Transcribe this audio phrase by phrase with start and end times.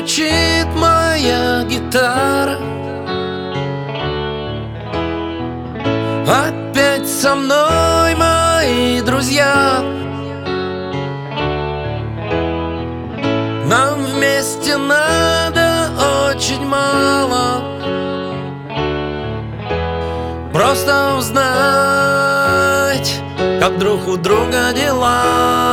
[0.00, 2.56] Звучит моя гитара.
[6.26, 9.84] Опять со мной мои друзья.
[13.66, 15.90] Нам вместе надо
[16.30, 17.62] очень мало.
[20.50, 23.20] Просто узнать,
[23.60, 25.70] как друг у друга дела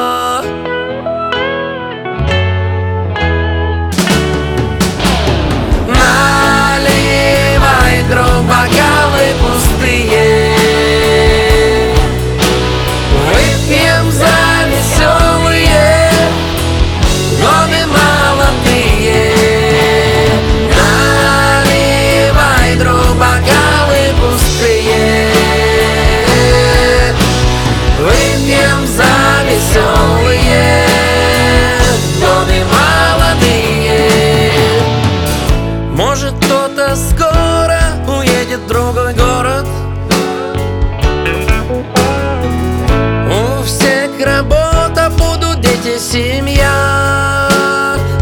[44.27, 47.49] работа, будут дети, семья.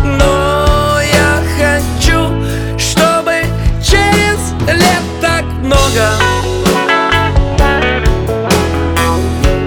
[0.04, 2.32] Но я хочу,
[2.78, 3.46] чтобы
[3.84, 6.12] через лет так много.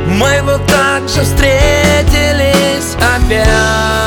[0.07, 3.98] Мы вот так же встретились опять,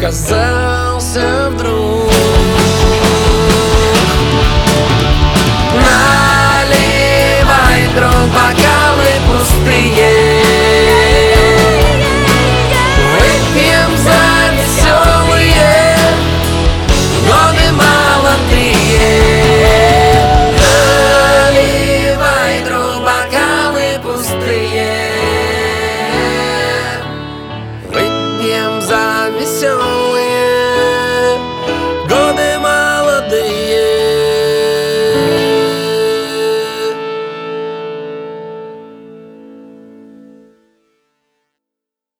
[0.00, 1.89] оказался вдруг
[29.45, 30.00] so.